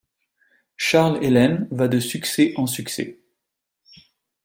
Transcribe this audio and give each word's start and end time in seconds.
Charles 0.77 1.23
Elaine 1.23 1.67
va 1.69 1.87
de 1.87 1.99
succès 1.99 2.53
en 2.55 2.65
succès. 2.65 3.19